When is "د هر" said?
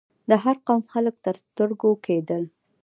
0.29-0.55